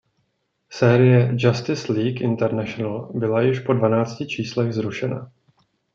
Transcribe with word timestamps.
Série 0.77 1.35
"Justice 1.37 1.87
League 1.91 2.21
International" 2.23 3.11
byla 3.13 3.41
již 3.41 3.59
po 3.59 3.73
dvanácti 3.73 4.27
číslech 4.27 4.73
zrušena. 4.73 5.31